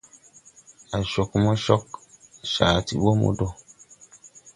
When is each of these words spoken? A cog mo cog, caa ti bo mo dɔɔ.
A 0.95 0.97
cog 1.11 1.29
mo 1.43 1.53
cog, 1.65 1.85
caa 2.51 2.77
ti 2.85 2.93
bo 3.01 3.11
mo 3.19 3.29
dɔɔ. 3.37 3.51